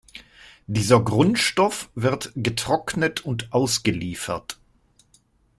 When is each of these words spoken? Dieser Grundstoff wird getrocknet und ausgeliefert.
Dieser 0.65 0.99
Grundstoff 1.03 1.91
wird 1.93 2.31
getrocknet 2.35 3.21
und 3.23 3.53
ausgeliefert. 3.53 4.59